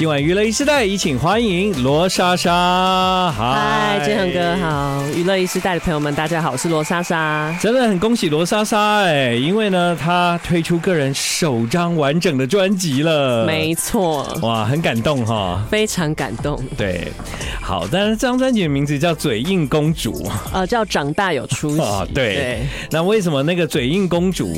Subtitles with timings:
[0.00, 3.30] 今晚娱乐一时代，一请欢迎罗莎莎。
[3.32, 7.54] 嗨，建恒哥好，娱乐一时代的朋友们，大家好，我是罗莎莎。
[7.60, 13.44] 真的很恭喜罗莎莎哎，因为呢，她推出个人首张完整的专辑了。
[13.44, 16.58] 没错，哇，很感动哈，非常感动。
[16.78, 17.12] 对，
[17.60, 20.14] 好，但是这张专辑的名字叫《嘴硬公主》，
[20.54, 21.82] 呃，叫长大有出息。
[21.82, 22.36] 啊， 对。
[22.36, 24.50] 对那为什么那个嘴硬公主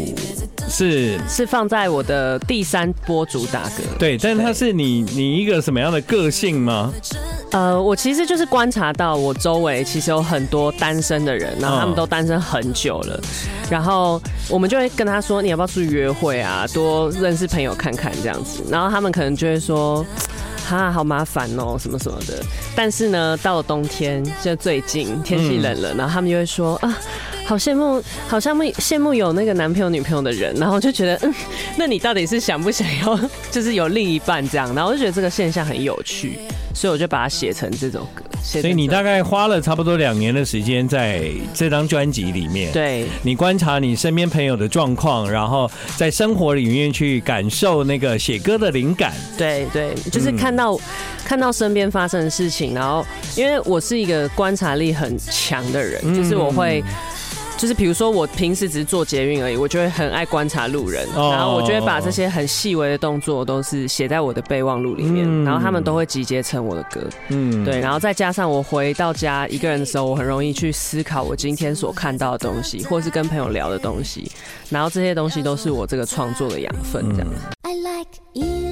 [0.68, 3.82] 是是放在我的第三波主打歌？
[3.98, 6.93] 对，但是它是你你一个什么样的个性吗？
[7.53, 13.21] 呃，我其实就是观察到我周围其实有很多单身的人，然后他们都单身很久了，
[13.71, 16.67] 然后我们就会跟他说，你要不要出去约会啊？
[16.73, 20.04] 多认识朋友看看这样子，然后他们可能就会说。
[20.64, 22.40] 哈，好麻烦哦，什么什么的。
[22.75, 26.96] 但是呢，到了冬天，就最近天气冷了，然后他们就会说啊，
[27.52, 30.54] 好羡慕，好羡慕羡慕有那个男朋友女朋友的人。
[30.54, 31.34] 然后就觉得， 嗯，
[31.76, 33.20] 那你到底是想不想要，
[33.52, 34.75] 就是有另一半这样？
[34.75, 36.38] 然后我就觉得这个现象很有趣，
[36.75, 38.25] 所以我就把它写成这首歌。
[38.42, 49.12] 所以你大概花了差不多两年的时间在这张专辑里面，对，你观察你身边朋友的状况，然后在生活里面去感受那个写歌的灵感。
[49.37, 50.81] 对对，就是看到、嗯、
[51.22, 53.06] 看到身边发生的事情，然后
[53.37, 56.83] 因为我是一个观察力很强的人，就是我会。
[57.63, 67.01] 就是比如说，我平时只是做捷运而已，我就会很爱观察路人，然后我就会把这些很细微的动作都是写在我的备忘录里面，然后他们都会集结成我的歌。
[67.29, 74.29] 嗯，对，然后再加上我回到家一个人的时候，我很容易去思考我今天所看到的东西，或是跟朋友聊的东西，
[74.69, 77.29] 然后这些东西都是我这个创作的养分，这样。
[77.63, 78.72] I like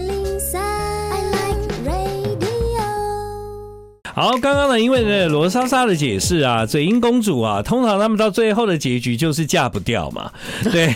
[4.21, 10.31] 好，刚刚呢，因为呢，罗莎莎的解释啊，嘴硬公主啊，通常他们到最后的结局就是嫁不掉嘛。
[10.71, 10.95] 对，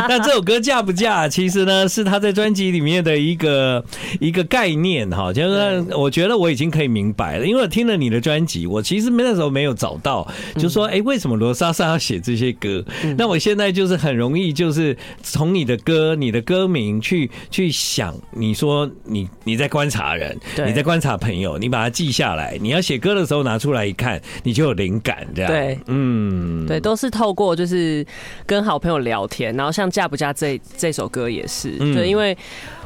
[0.00, 3.82] 那这首歌嫁不嫁，其实呢是他在专辑里面的一个
[4.20, 12.84] 一个概念哈，就是我觉得我已经可以明白了，因为我听了你的专辑，我其实那时候没有找到，就说哎，为什么罗莎莎要写这些歌？
[13.16, 22.57] 那我现在就是很容易，就是从你的歌、你的歌名去去想，你说你你在观察人，你在观察朋友，你把它记下来。
[22.60, 25.50] 你要写歌的时候拿出来一看，你就有灵感，这样。
[25.50, 28.04] 对，嗯，对，都是透过就是
[28.46, 32.36] 跟好朋友聊天，然后像嫁不嫁这这首歌也是，对，因为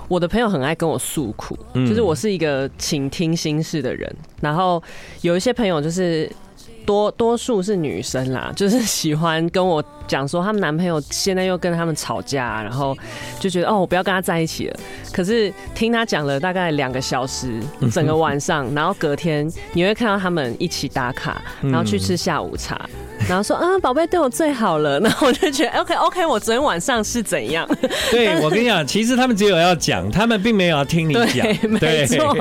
[0.08, 4.82] 我的朋友很爱跟我诉苦，就是我是一个倾听心事的人，然后
[5.22, 6.30] 有一些朋友就是。
[6.84, 12.92] 多多数是女生啦， 就是喜欢跟我讲说，他们男朋友现在又跟他们吵架，然后
[13.38, 14.76] 就觉得哦，我不要跟他在一起了。
[15.12, 17.60] 可是听他讲了大概两个小时，
[17.92, 22.88] 整个晚上，然后隔天你会看到他们一起打卡，然后去吃下午茶。
[23.28, 24.98] 然后说啊，宝贝对我最好了。
[25.00, 27.68] 然后我就觉得 OK OK，我昨天晚上是怎样？
[28.10, 31.46] 对，我跟你讲，其实他们只有要讲，他们并没有要听你讲。
[31.80, 32.36] 对，没错。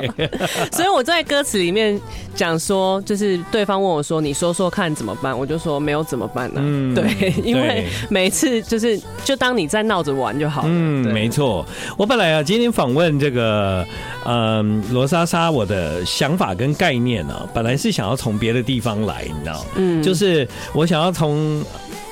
[0.72, 2.00] 所以我在歌词里面
[2.36, 10.68] 讲说，就是对方问我说：“你说说看怎么办？”我就说：“没有怎么办呢？”嗯，对，因为每次就是就当你在闹着玩就好了。
[10.70, 11.66] 嗯，没错。
[11.98, 13.86] 我本来啊，今天访问这个
[14.26, 20.48] 嗯罗莎莎，我的想法跟概念呢，本来是想要从别的地方来，你知道，嗯，就是。
[20.74, 21.64] 我想要从。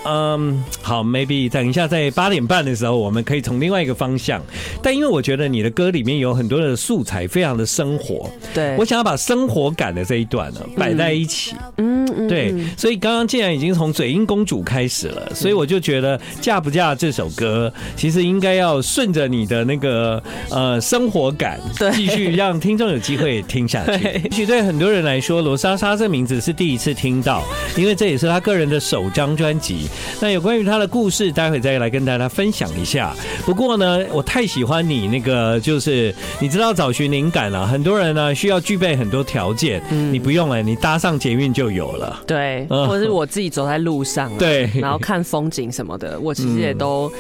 [0.06, 4.42] 嗯，好，maybe 等一下在八点半的时候，我们可以从另外一个方向。
[4.82, 8.30] 但因为我觉得你的歌里面有很多的素材，非常的生活。
[8.54, 11.54] 对，我想要把生活感的这一段呢摆在一起。
[11.78, 12.54] 嗯嗯，对。
[12.78, 21.60] 所以刚刚既然已经从嘴音公主开始了，所以我就觉得嫁不嫁这首歌，其实应该要顺着你的那个呃生活感，
[21.94, 23.92] 继续让听众有机会听下去。
[24.24, 27.44] 也许对很多人来说，罗莎莎这名字是第一次听到，
[27.78, 29.88] 因为这也是他个人的首张专辑。
[30.22, 33.14] 那有关于他的故事，待会再来跟大家分享一下。
[33.46, 37.66] 不过呢，我太喜欢你那个，就是你知道找寻灵感了。
[37.66, 41.99] 很多人呢需要具备很多条件，嗯，你不用了，你搭上捷运就有了。
[42.28, 47.12] 对，或者是我自己走在路上，对，然后看风景什么的，我其实也都。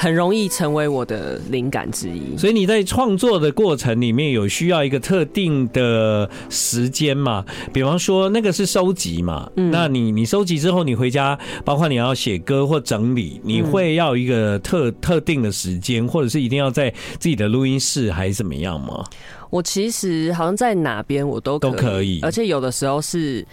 [0.00, 7.44] 很容易成为我的灵感之一，所以你在创作的过程里面有需要一个特定的时间嘛？
[7.72, 19.04] 比方说那个是收集嘛，嗯，那你你收集之后，你回家，包括你要写歌或整理，你会要一个特特定的时间，或者是一定要在自己的录音室还是怎么样吗？
[19.50, 23.44] 我其实好像在哪边我都都可以，而且有的时候是。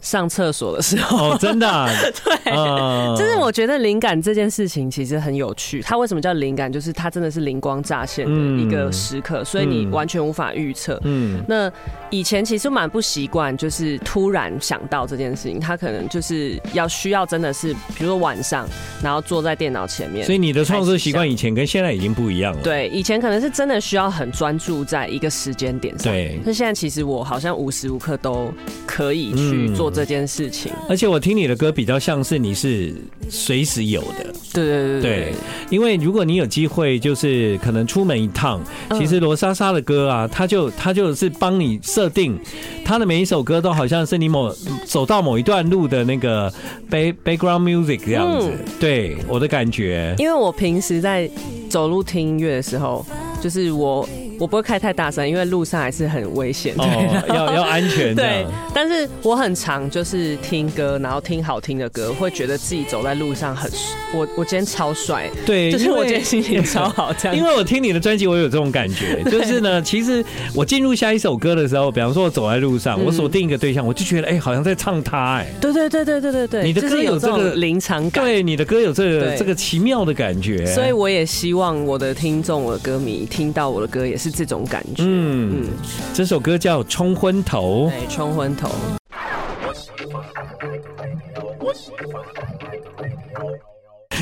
[0.00, 1.90] 上厕所的时候哦，真的、啊，
[2.24, 5.82] 对，嗯、就是我觉得灵感这件事情其实很有趣。
[5.82, 6.72] 它为什么叫灵感？
[6.72, 11.00] 就是它真的是灵光乍现的一个时刻，嗯、所以你完全无法预测。
[11.02, 11.70] 嗯，那
[12.10, 18.68] 以前其实蛮不习惯，就是突然想到这件事情，它可能就是要需要真的是，比如说晚上，
[19.02, 20.24] 然后坐在电脑前面。
[20.24, 22.62] 所以你的创作习惯以前跟现在已经不一样了。
[22.62, 26.12] 对，以前可能是真的需要很专注在一个时间点上。
[26.12, 28.52] 对，那现在其实我好像无时无刻都
[28.86, 29.85] 可以去做。
[29.90, 32.94] 这件事情，而且我听你的歌比较像是你是
[33.28, 35.32] 随时有的，对对对对，
[35.70, 38.60] 因为如果你有机会，就是可能出门一趟，
[38.98, 42.38] 其实罗莎莎的歌啊，他就他就是帮你设定，
[42.84, 44.52] 他的每一首歌都好像是你某
[44.84, 46.52] 走到某一段路的那个
[46.90, 51.30] background music 这样子，对我的感觉，因为我平时在
[51.68, 53.04] 走路听音乐的时候，
[53.40, 54.08] 就是我。
[54.38, 56.84] 我不会开太大声，因为路上还是很危险，哦，
[57.28, 58.14] 要要安全。
[58.14, 63.70] 对，但是我很常就是听歌，然后听好听的歌，会觉得自己走在路上很，
[64.14, 67.36] 我我今天超帅，对，就是我今天心情超好这样。
[67.36, 70.24] 因为 我听你的专辑，我有这种感觉， 就是呢，其实
[70.54, 85.02] 我进入下一首歌的时候，比方说我走在路上，我锁定一个对象，我就觉得哎，好像在唱他，哎，对对对对对对对，你的歌有这个临场感，对，你的歌有这个这个奇妙的感觉，所以我也希望我的听众、我的歌迷听到我的歌也是这种感觉。
[85.04, 85.68] 嗯嗯，
[86.14, 87.88] 这首歌叫《冲昏头》。
[87.90, 88.70] 对，冲昏头。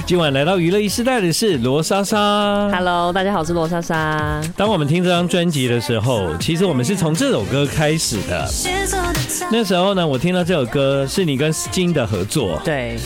[0.06, 2.68] 今晚来到娱乐一时代的是罗莎莎。
[2.70, 4.38] Hello，大家好，我是罗莎莎。
[4.54, 8.46] 当我们听这张专辑的时候，其实我们是从这首歌开始的。
[9.50, 12.60] 那时候呢，我听到这首歌是你跟 Sting 的合作。
[12.64, 12.98] 对，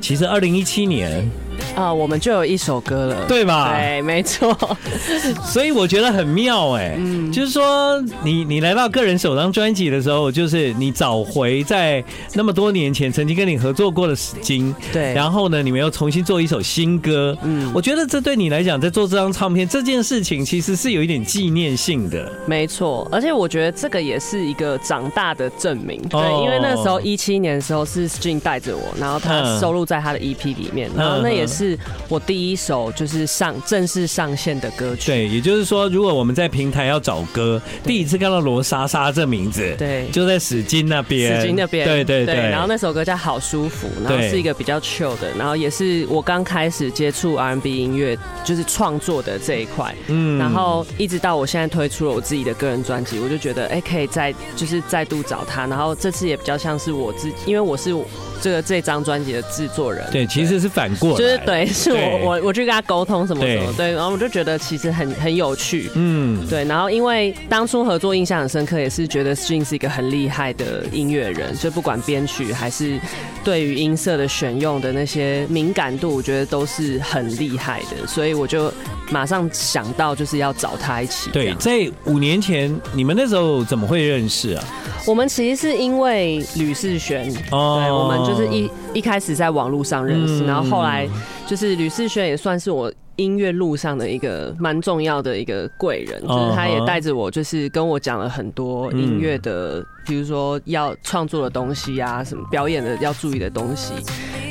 [0.00, 1.30] 其实二零一七年。
[1.76, 3.72] 啊，我们就有一首歌了，对吧？
[3.72, 4.56] 对，没错。
[5.44, 12.02] 所以我觉得很妙哎，嗯，就是说你你来到个人首张专辑的时候，就是你找回在
[12.34, 23.08] 那么多年前曾经跟你合作过的史经，对，然后呢，你们又重新做一首新歌，嗯，我觉得这对你来讲，在做这张唱片这件事情，其实是有一点纪念性的，没错。
[23.10, 31.69] 而且我觉得这个也是一个长大的证明，对，因为那时候一七年的时候是 Sting 带着我，然后他收录在他的 EP 里面，然后那也是。
[31.70, 31.78] 是
[32.08, 35.06] 我第一首就是上正式上线的歌曲。
[35.06, 42.34] 对，也就是说，如果我们在平台要找歌，第一次看到罗莎莎这名字，对，就在史金那边，史金那边，对对对。
[42.34, 49.94] 然后那首歌叫《好舒服》，然后是一个比较 chill 的，然后也是我刚开始接触 R&B 音乐，就是创作的这一块。
[50.08, 55.66] 嗯，然后一直到我现在推出了我自己的个人专辑，我就觉得哎，可以再就是再度找他。
[55.66, 57.94] 然后这次也比较像是我自己，因为我是
[58.40, 60.04] 这个这张专辑的制作人。
[60.10, 72.98] 对，其实是反过来，就是对，是我我我去跟他沟通什么什么，对，然后我就觉得其实很很有趣，嗯，对，然后因为当初合作印象很深刻，也是觉得 Sting 是一个很厉害的音乐人，就不管编曲还是
[73.44, 78.72] 对于音色的选用的那些敏感度，我觉得都是很厉害的，所以我就
[79.10, 81.30] 马上想到就是要找他一起。
[81.30, 84.64] 对，在五年前你们那时候怎么会认识啊？
[85.06, 91.08] 我们其实是因为吕世璇，哦，对，我们就是一一开始在网络上认识，然后后来。
[91.46, 103.94] 就是吕世轩也算是我音乐路上的一个蛮重要的一个贵人，就是他也带着我，就是跟我讲了很多音乐的，比如说要创作的东西啊，什么表演的要注意的东西，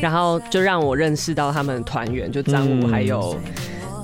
[0.01, 3.33] 然后就让我认识到他们团员，就张武还有。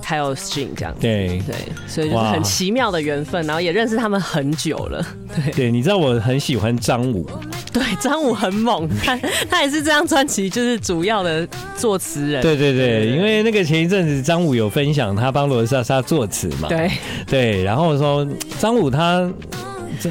[0.08, 1.42] 还有 Sting 这样子，对。
[1.48, 1.56] 对，
[1.88, 5.04] 所以就是很奇妙的缘分，然后也认识他们很久了。
[5.36, 5.52] 对。
[5.52, 7.28] 对，你知道我很喜欢张武，
[7.76, 9.20] 对，张武很猛， 他
[9.50, 11.46] 他也是这张专辑就是主要的
[11.76, 12.42] 作词人。
[12.42, 16.90] 对对对，因为那个前一阵子张武有分享他帮罗莎莎作词嘛，对
[17.28, 18.26] 对，然后说
[18.60, 19.30] 张武他。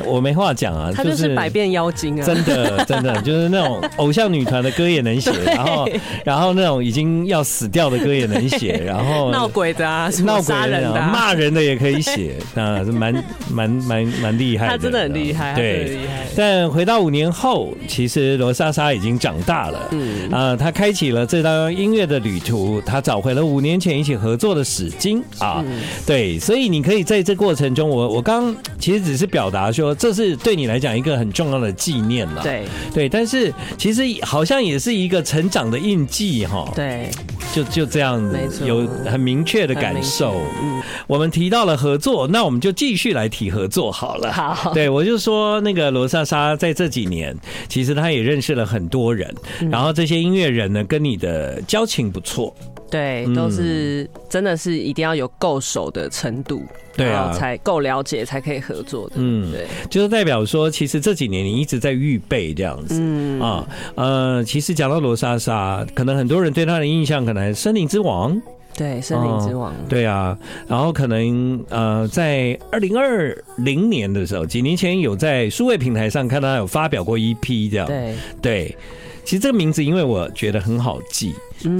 [0.04, 5.88] 我没话讲啊， 他就是百变妖精啊，真的真的 就是那种偶像女团的歌也能写，然后
[6.24, 13.12] 然后那种已经要死掉的歌也能写， 然后闹鬼的啊，闹鬼的啊，骂人的也可以写，啊，是蛮
[13.50, 15.98] 蛮蛮蛮厉害的，他真的很厉害，对，
[16.36, 20.31] 但回到五年后，其实罗莎莎已经长大了，嗯。
[20.31, 25.64] 啊，她开启了这张音乐的旅途，她找回了五年前一起合作的史经啊，
[26.06, 29.70] 对，所以你可以在这过程中，我我刚其实只是表达。
[29.74, 32.64] 说这是对你来讲一个很重要的纪念了，对。
[32.94, 37.10] 对，但是其实好像也是一个成长的印记哈，对，
[37.52, 40.36] 就就这样子有很明确的感受。
[40.62, 44.32] 嗯，我们提到了合作，那我们就继续来提合作好了。
[44.32, 47.36] 好，对我就说那个罗莎莎在这几年，
[47.69, 49.34] 其实她也认识了很多人，
[49.70, 52.54] 然后这些音乐人呢跟你的交情不错。
[52.94, 56.63] 对，都是真的是一定要有够熟的程度，
[56.96, 59.17] 对啊，才够了解才可以合作的。
[59.17, 62.94] 嗯，对，就是代表说，其实这几年你一直在预备这样子。
[63.01, 68.32] 嗯啊，呃，其实讲到罗莎莎，可能很多人对她的印象可能《森林之王》。
[68.77, 69.74] 对，森林之王。
[69.89, 77.86] 对啊，然后可能呃，在二零二零年的时候，几年前有在数位平台上看到他有发表过一批这样。
[77.89, 78.77] 对对，
[79.24, 81.34] 其实这个名字因为我觉得很好记。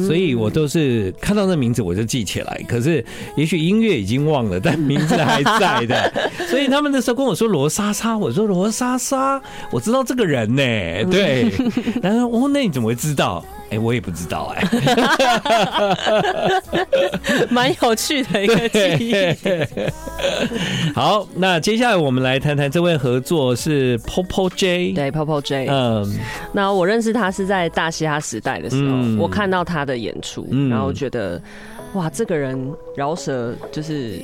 [0.06, 3.04] 所以我都是看到那名字我就记起来，可是
[3.36, 6.12] 也许音乐已经忘了，但名字还在的。
[6.48, 9.38] 所以他们那时候跟我说罗莎莎，我说罗莎莎，
[9.70, 11.04] 我知道这个人呢、欸。
[11.10, 11.52] 对，
[12.00, 13.44] 然后哦，那你怎么会知道？
[13.64, 14.71] 哎、欸，我也不知道哎、欸，
[17.52, 19.14] 蛮有趣的一个记忆。
[20.94, 26.18] 好，那接下来我们来谈谈这位合作是 Popo J，对 Popo J，嗯，
[26.52, 29.75] 那我认识他是在大嘻哈时代的时候，嗯、我看到他。
[29.75, 31.42] 他的演出，然后觉得
[31.94, 34.23] 哇，这个人饶舌就是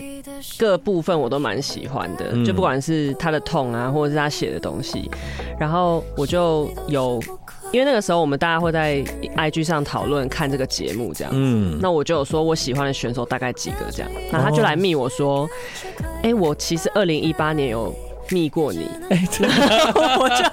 [0.57, 5.11] 各部分我都蛮喜欢的，就不管是他的痛啊，或者是他写的东西，
[5.59, 7.21] 然后我就有，
[7.73, 9.03] 因为那个时候我们大家会在
[9.37, 15.49] IG 上讨论看这个节目这样，嗯，那我就有说我喜欢的选手大概几个这样，那他就来密我说，
[16.23, 17.95] 哎，我其实二零一八年有。
[18.31, 20.45] 密过你， 我就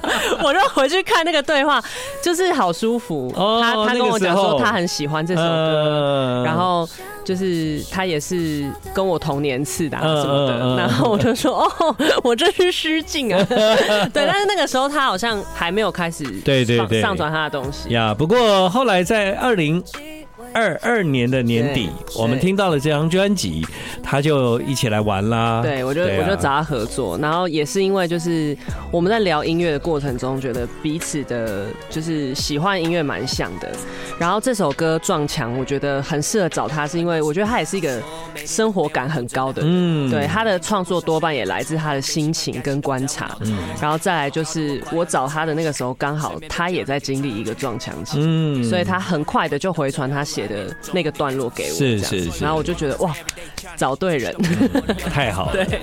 [0.47, 1.81] 我就回去看那个对话，
[2.21, 3.31] 就是好舒服。
[3.35, 6.87] 他他跟我讲说他很喜欢这首歌，然后
[7.23, 13.43] 就是他也是跟我同年次的什么的，然后我就说 哦，我这是失敬啊。
[13.49, 18.13] 对，但是那个时候他好像还没有开始对对对上传他的东西呀。
[18.13, 19.83] 不过后来在二零。
[20.53, 23.65] 二二年的年底，我们听到了这张专辑，
[24.01, 25.61] 他就一起来玩啦。
[25.61, 28.57] 对，我就我就找他合作，然后也是因为就是
[28.91, 33.71] 我们在聊音乐的过程中，觉得彼此的就是喜欢音乐蛮像的。
[34.19, 38.01] 然后这首歌撞墙，我觉得很适合找他，是因为我觉得他也是一个
[38.45, 39.71] 生活感很高的人。
[39.71, 43.37] 嗯，对，他的创作多半也来自他的心情跟观察。
[43.41, 48.17] 嗯，然后再来就是我找他的那个时候，刚好他也在经历一个撞墙期。
[48.19, 53.15] 嗯，所以他很快的就回传他写的那个段落给我，是是是，然后我就觉得哇，
[53.75, 54.35] 找对人，
[54.97, 55.65] 太好了。
[55.65, 55.81] 对。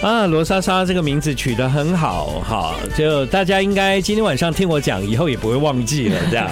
[0.00, 6.48] 啊，罗莎莎这个名字取得很好，哈，就大家应该今天晚上听我讲，以后也不会忘记了，这样。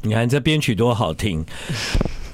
[0.00, 1.44] 你看这编曲多好听。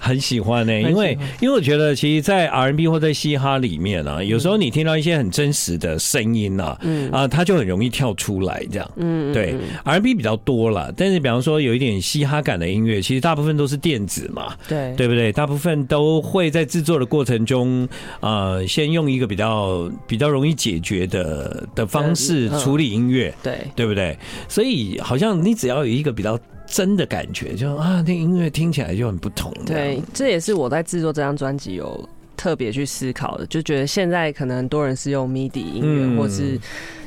[0.04, 8.90] 很喜欢呢、欸，因为因为我觉得，其实，在 R&B 或在嘻哈里面啊，有时候你听到一些很真实的声音啊，嗯啊，它就很容易跳出来这样。
[8.96, 15.32] 嗯，对，R&B 比较多了，但是比方说有一点嘻哈感的音乐，其实大部分都是电子嘛，对，对不对？
[15.32, 17.88] 大部分都会在制作的过程中，
[18.20, 24.18] 呃，先用一个比较比较容易解决的的方式处理音乐，对，对不对？
[24.48, 26.38] 所以好像你只要有一个比较。
[26.74, 29.52] 真的感觉就啊，那音乐听起来就很不同。
[29.64, 36.58] 对，这也是我在制作这张专辑有特别去思考的，就觉得现在可能很多人是用 MIDI 音乐，嗯、或是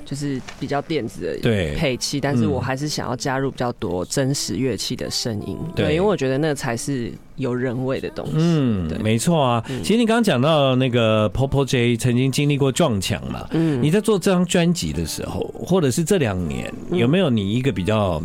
[0.06, 5.58] 就是比较电子的配器，但是我还是想要加入比较多真实乐器的声音。
[5.76, 8.36] 对，因为我觉得那才是有人味的东西。
[8.38, 9.62] 嗯，对，没错啊。
[9.84, 18.24] 其实你刚刚讲到那个 Popo J 曾经经历过撞墙嘛，嗯，你在做这张专辑的时候，或者是这两年，有没有你一个比较？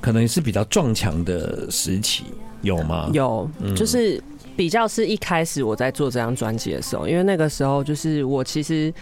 [0.00, 2.24] 可能是比较撞墙的时期，
[2.62, 3.10] 有吗？
[3.12, 4.22] 有，就是
[4.56, 8.92] 比较是一开始我在做这张专辑的时候，因为那个时候就是我其实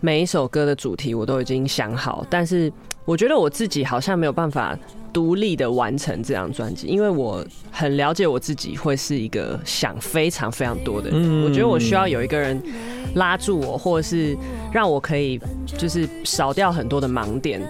[0.00, 2.72] 每一首歌的主题我都已经想好，但是
[3.06, 4.78] 我觉得我自己好像没有办法
[5.12, 12.60] 独立的完成这张专辑，因为我很了解我自己会是一个想非常非常多的人，我觉得我需要有一个人
[13.14, 14.36] 拉住我，或者是
[14.72, 15.40] 让我可以
[15.78, 17.62] 就是少掉很多的盲点。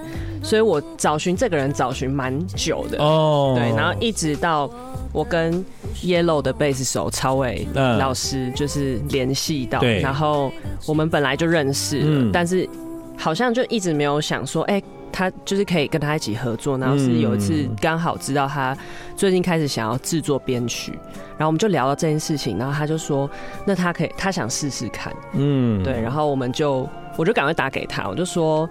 [0.42, 3.58] 所以我找寻这个人找寻蛮久的哦，oh.
[3.58, 4.70] 对，然后一直到
[5.12, 5.64] 我跟
[6.04, 10.52] Yellow 的贝斯手超伟老师就是联系到，然后
[10.86, 12.68] 我们本来就认识了，但是
[13.16, 14.80] 好像就一直没有想说，哎，
[15.16, 18.76] 他就是可以跟他一起合作，然后是有一次刚好知道他
[19.16, 20.92] 最近开始想要制作编曲，
[21.38, 23.30] 然后我们就聊到这件事情，然后他就说，
[23.64, 28.68] 那他可以，他想试试看，嗯，对，然后我们就我就赶快打给他，我就说。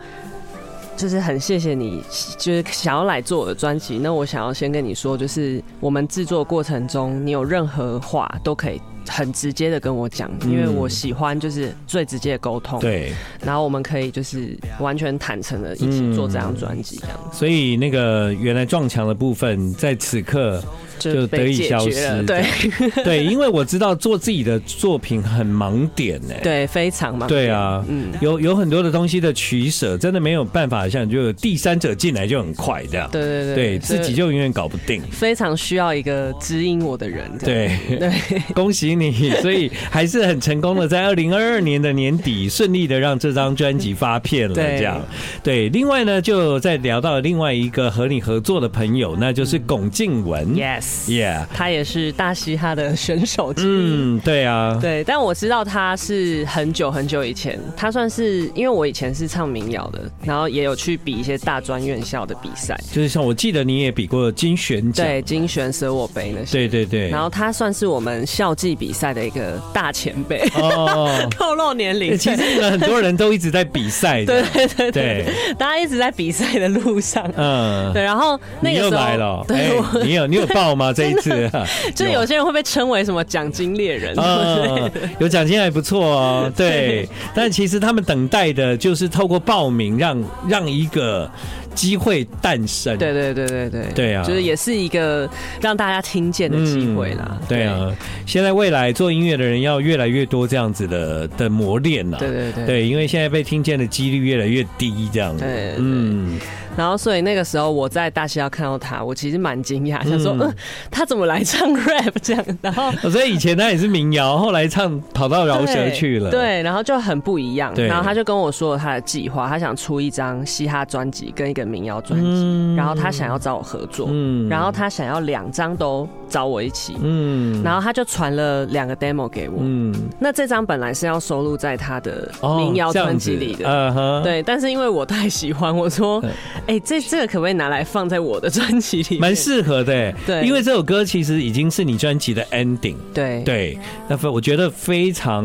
[0.97, 2.01] 就是很谢谢你，
[2.37, 3.97] 就是想要来做我的专辑。
[3.97, 12.79] 那我想要先跟你说，就是我们制作过程中，你有任何话都可以很直接的跟我讲，因为我喜欢就是最直接的沟通。
[12.79, 17.19] 对，然后我们可以就是完全坦诚的一起做这张专辑，这样。
[17.31, 20.63] 所以那个原来撞墙的部分，在此刻
[20.99, 22.23] 就得以消失。
[22.23, 22.43] 对
[23.03, 26.33] 对，因为我知道做自己的作品很盲点呢。
[26.41, 27.27] 对，非常盲点。
[27.27, 33.09] 对啊，嗯，有有很多的东西的取舍，真的没有办法像就第三者进来就很快这样。
[33.11, 35.01] 对对对，对自己就永远搞不定。
[35.11, 37.29] 非常需要一个指引我的人。
[37.39, 38.11] 对对，
[38.53, 44.55] 恭喜你，所以还是很成功的，在二零二二年的年底顺利的让这张专辑发片了。
[44.55, 45.01] 这样，
[45.43, 45.69] 对。
[45.69, 50.55] 另外呢，就再聊到另外一个和你合作的朋友，那就是龚静文。
[50.85, 53.65] Yes，Yeah，他也是大嘻哈的选手之一。
[53.67, 55.03] 嗯，对啊，对。
[55.03, 66.51] 但我知道他是很久很久以前，他算是因为我以前是唱民谣的，然后也有去比一些大专院校的比赛，就是像我记得你也比过金旋奖，对，金旋舍我杯那些。
[66.51, 67.09] 对对对。
[67.09, 70.47] 然后他算是我们校际比赛的一个大前辈。
[70.55, 72.17] 哦， 透露年龄。
[72.17, 74.41] 其实你们很多人都一直在比赛的。
[74.51, 75.25] 对对对对。
[75.57, 77.29] 大家一直在比赛的路上。
[77.35, 77.91] 嗯。
[77.93, 78.89] 对，然后那个时候。
[78.89, 79.45] 你又来了。
[79.47, 80.03] 对。
[80.03, 80.91] 你有你有报吗？
[80.93, 81.49] 这一次。
[81.95, 84.13] 就有些人会被称为什么奖金猎人。
[84.17, 84.91] 嗯。
[85.19, 86.51] 有奖金还不错哦。
[86.55, 87.07] 对。
[87.33, 91.29] 但其实他们等待的就是透过报名让让一个。
[91.75, 95.29] 机会诞生，对对对对对，对啊，就是也是一个
[95.61, 97.37] 让大家听见的机会啦。
[97.39, 97.93] 嗯、对啊，
[98.25, 102.17] 现在未来做音乐的人要越来越多这样子的的磨练了。
[102.17, 105.43] 对对对，对，因为现在被听见的几率越来越低，这样子。
[105.43, 106.39] 对，对，对，嗯。
[106.77, 110.53] 然后，所以那个时候我在大西要看到他，我其实蛮惊讶，想说，嗯，
[110.91, 112.45] 他怎么来唱 rap 这样？
[112.61, 116.29] 然后， 所以以前他也是民谣，后来唱跑到饶舌去了。
[116.29, 117.73] 对，然后就很不一样。
[117.77, 124.09] 然后他就跟我说了他的计划，他想出一张嘻哈专辑跟一个民谣专辑，然后他想要找我合作，
[124.49, 136.23] 然后他想要两张都找我一起，嗯，然后他就传了两个 demo 给我，嗯，那这张本来是要收录在他的民谣专辑里的，对，但是因为我太喜欢，我说。
[136.67, 139.19] 哎、欸，这这个可不可以拿来放在我的专辑里？
[139.19, 143.43] 蛮适合的，对，因为这首歌其实已经是你专辑的 ending，对。
[143.43, 145.43] 对，那我觉得非常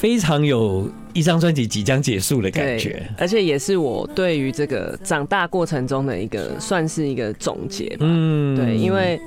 [0.00, 9.20] 非常有一张专辑即将结束的感觉，而且也是我对于这个长大过程中的一个算是一个总结吧，嗯，对，因为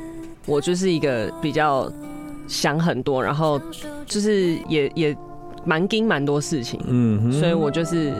[0.48, 1.88] 我就是一个比较
[2.48, 3.62] 想很多，然后
[4.08, 5.16] 就是也也
[5.64, 8.12] 蛮盯蛮多事情，嗯，所以我就是。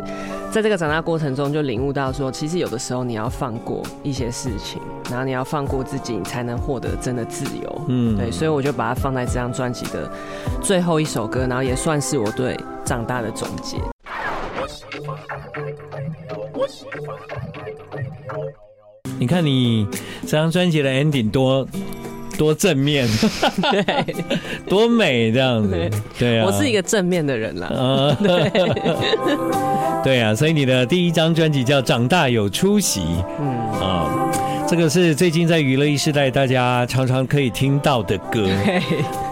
[0.54, 4.80] 在这个长大过程中，就领悟到说，其实有的时候你要放过一些事情，
[5.10, 7.82] 然后你要放过自己，你才能获得真的自由。
[7.88, 10.08] 嗯，对，所以我就把它放在这张专辑的
[10.62, 12.56] 最后一首歌，然后也算是我对
[12.86, 13.78] 长大的总结。
[19.18, 19.88] 你看你
[20.22, 21.68] 这张专辑的 ending 多
[22.38, 23.08] 多正面，
[23.72, 24.16] 对，
[24.68, 27.68] 多美这样子，对，啊，我是一个正面的人啦。
[27.68, 28.52] 啊，对。
[30.04, 33.00] 对啊，所以你的第一张专辑叫《长大有出息》，
[33.40, 33.48] 嗯。
[33.80, 34.30] 啊，
[34.68, 38.50] 这个是最近在娱乐一时代大家常常可以听到的歌。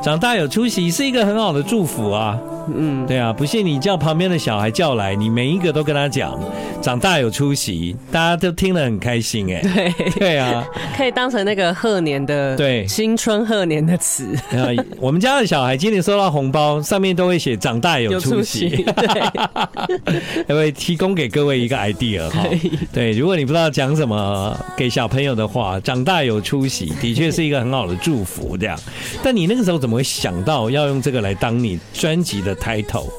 [0.01, 2.39] 长大有出息是一个很好的祝福啊。
[2.75, 6.39] 嗯，对啊，不信你叫旁边的小孩叫来，你每一个都跟他讲，
[6.81, 9.61] 长大有出息，大家都听得很开心哎。
[9.61, 14.35] 对对啊，可以当成那个贺年的对新春贺年的词。
[14.51, 14.67] 啊，
[14.99, 18.69] 我们家的小孩今年收到红包，上面都会写长大有出息。
[18.69, 20.11] 对，
[20.47, 22.45] 要会提供给各位一个 idea 哈。
[22.93, 28.57] 对，如果你不知道讲什么给小朋友的话，长大有出息的确是一个很好的祝福。
[28.57, 28.79] 这样，
[29.23, 33.09] 但你那个时候怎么会想到要用这个来当你专辑的？title，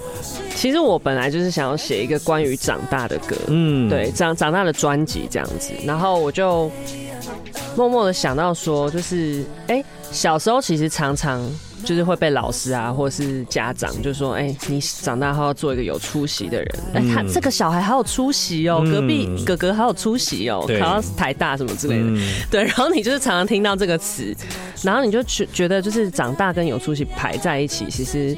[0.55, 6.71] 其实我本来就是想要写一个关于长大的歌，嗯，对，长长大的专辑这样子，然后我就
[7.77, 11.43] 默默的想到说，就是，哎、欸，小时候其实常常。
[11.85, 16.69] 就是会被老师啊，或是家长就说：“哎、欸，你长大后要做一个有出息的人。
[16.95, 22.05] 哎、欸，他这个小孩好有出息哦，隔壁哥哥好有出息哦，考到台大什么之类的。
[22.51, 24.35] 对，然后你就是常常听到这个词，
[24.83, 28.37] 然后你就觉觉得就是长大跟有出息排在一起，其实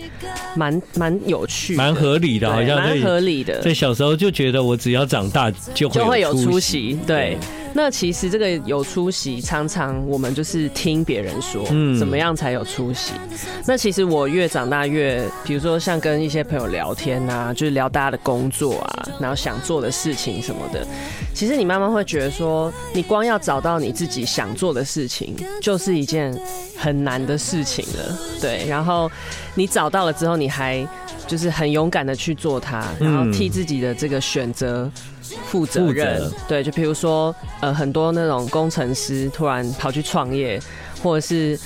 [0.56, 3.60] 蛮蛮有趣，蛮合理的，好像蛮合理的。
[3.60, 7.38] 在小时候就觉得我只要长大就会就会有出息，对。”
[7.76, 13.12] 那其实这个有出息，常常我们就是听别人说，嗯，怎么样才有出息？
[13.66, 20.86] 那其实我越长大越，比如说像跟一些朋友聊天啊，就是聊大家的工作啊，然后想做的事情什么的。
[21.34, 26.32] 其实你慢慢会觉得说，你光要找到你自己想做的事情，就是一件
[26.76, 28.16] 很难的事情了。
[28.40, 29.10] 对，然后
[29.56, 30.86] 你找到了之后，你还
[31.26, 34.88] 就是很勇敢的去做它，然后替自己的这个选择。
[35.46, 40.60] 负责任，对，就比如说，呃，很多那种工程师突然跑去创业，
[41.02, 41.58] 或者是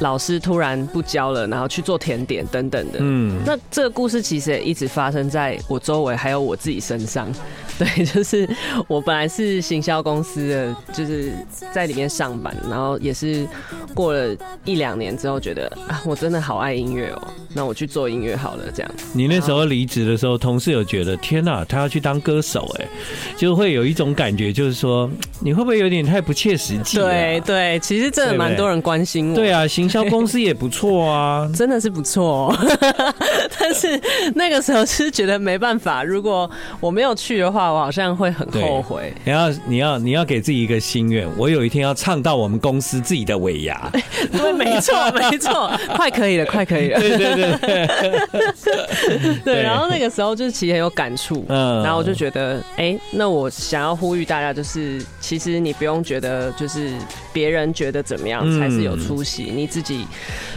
[0.00, 2.98] 老师突然不教了，然后去做甜点等等的。
[3.00, 7.28] 嗯，那这个故事其实也一直发生在我周围，还有我自己身上。
[7.78, 8.48] 对，就是
[8.88, 11.30] 我本来是行销公司的，就是
[11.74, 13.46] 在里面上班，然后也是
[13.94, 14.34] 过了
[14.64, 18.64] 一两年之后，觉得啊，我真的好爱音乐哦，那我去做音乐好了。
[18.74, 22.88] 这样，你那时候离职的时候，同事有觉得天哪，他要去当歌手，哎，
[23.36, 25.10] 就会有一种感觉，就是说
[25.40, 26.96] 你会不会有点太不切实际？
[26.96, 29.36] 对对，其实真的蛮多人关心我。
[29.36, 32.56] 对啊，行销公司也不错啊， 真的是不错。
[33.58, 34.00] 但是
[34.34, 37.65] 那个时候是觉得没办法，如果我没有去的话。
[37.72, 39.12] 我好像会很后悔。
[39.24, 43.90] 你要你要你要给自己一个心愿，我有一天要唱到我们公司自己的尾牙。
[44.32, 47.00] 对，没错没错， 快可以了，快可以了。
[47.00, 47.56] 对对对
[48.32, 49.34] 对。
[49.44, 56.92] 对，然后那个时候就是其实很有感触，嗯，然后我就觉得，哎，那我想要呼吁大家，就是其实你不用觉得就是
[57.36, 60.06] 别人觉得怎么样才是有出息，你自己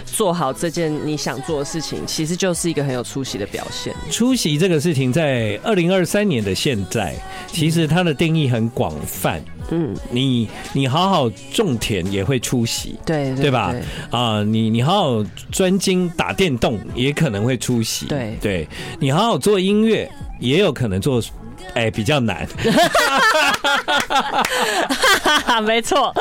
[0.05, 3.93] 做好这件你想做的事情，其实就是一个很有出息的表现。
[4.09, 7.13] 出席这个事情，在二零二三年的现在。
[7.51, 13.75] 其实它的定义很广泛，嗯，你你好好种田也会出席，对对，对吧？
[14.09, 18.67] 啊、呃，你你好好专精打电动也可能会出席，对对，
[18.99, 21.21] 你好好做音乐也有可能做。
[21.73, 22.47] 哎、欸，比较难，
[25.63, 26.13] 没错，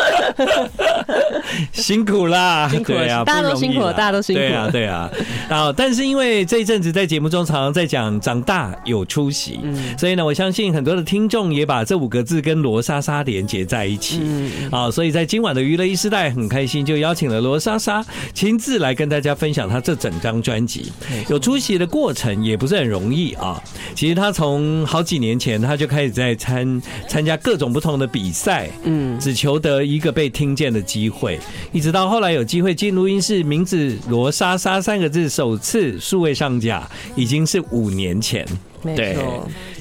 [1.73, 5.11] 辛苦啦，辛苦了，啊、大家都辛苦了，大家都辛苦了，对啊，对啊。
[5.49, 20.93] 然后，但是因为这一阵子在节目中常常在讲长大有出息，嗯，所以呢，我相信很多的听众也把这五个字跟罗莎莎连接在一起，嗯，啊，所以在今晚的娱乐一时代很开心，就邀请了罗莎莎亲自来跟大家分享她这整张专辑。
[21.29, 23.63] 有出息的过程也不是很容易啊，
[23.95, 25.38] 其实她从好几年。
[25.39, 31.39] 前他就开始在参参加各种不同的比赛，嗯，只求得一个被听见的机会，
[31.73, 38.47] 一直到后来有机会进录音室，名字罗莎莎三个字首次数位上架，已经是五年前，
[38.83, 39.17] 对，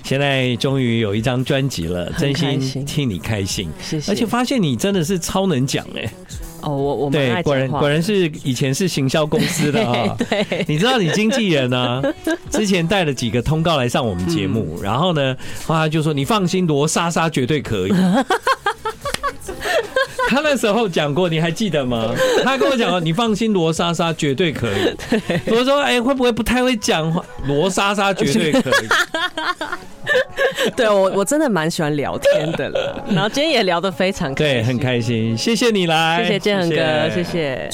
[0.04, 6.12] 现在终于有一张专辑了，真心替你开心，谢谢，而且发现你真的是超能讲哎。
[6.68, 10.14] 哦，我我对，果然果然是以前是行销公司的啊。
[10.30, 12.04] 对，你知道你经纪人呢，
[12.52, 17.94] 之前带了几个通告来上我们节目，然后呢，后来就说你放心，罗莎莎绝对可以。
[20.30, 22.14] 他那时候讲过，你还记得吗？
[22.44, 24.94] 他跟我讲，你放心，罗莎莎绝对可以。
[25.46, 27.24] 我说，哎，会不会不太会讲话？
[27.46, 28.90] 罗莎莎绝对可以。
[30.76, 33.06] 对我，我真的蛮喜欢聊天的了。
[33.10, 35.38] 然后今天也聊得非常开心，对，很开心。
[35.38, 37.24] 谢谢你来，谢谢建恒哥，谢谢。
[37.24, 37.66] 谢谢